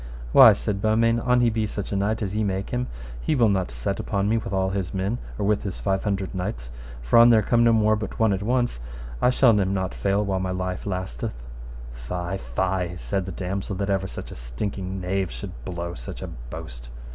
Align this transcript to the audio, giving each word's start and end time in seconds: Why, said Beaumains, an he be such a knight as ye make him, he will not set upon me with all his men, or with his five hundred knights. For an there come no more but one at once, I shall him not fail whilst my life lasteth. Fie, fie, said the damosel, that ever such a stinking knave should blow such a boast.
Why, 0.31 0.53
said 0.53 0.81
Beaumains, 0.81 1.21
an 1.27 1.41
he 1.41 1.51
be 1.51 1.67
such 1.67 1.91
a 1.91 1.95
knight 1.95 2.23
as 2.23 2.35
ye 2.35 2.43
make 2.43 2.71
him, 2.71 2.87
he 3.21 3.35
will 3.35 3.49
not 3.49 3.69
set 3.69 3.99
upon 3.99 4.27
me 4.27 4.35
with 4.39 4.51
all 4.51 4.71
his 4.71 4.95
men, 4.95 5.19
or 5.37 5.45
with 5.45 5.61
his 5.61 5.79
five 5.79 6.03
hundred 6.05 6.33
knights. 6.33 6.71
For 7.03 7.19
an 7.19 7.29
there 7.29 7.43
come 7.43 7.63
no 7.63 7.71
more 7.71 7.95
but 7.95 8.17
one 8.17 8.33
at 8.33 8.41
once, 8.41 8.79
I 9.21 9.29
shall 9.29 9.59
him 9.59 9.75
not 9.75 9.93
fail 9.93 10.25
whilst 10.25 10.41
my 10.41 10.49
life 10.49 10.87
lasteth. 10.87 11.33
Fie, 11.93 12.37
fie, 12.39 12.97
said 12.97 13.27
the 13.27 13.31
damosel, 13.31 13.75
that 13.75 13.91
ever 13.91 14.07
such 14.07 14.31
a 14.31 14.35
stinking 14.35 14.99
knave 14.99 15.29
should 15.29 15.51
blow 15.65 15.93
such 15.93 16.23
a 16.23 16.27
boast. 16.49 16.89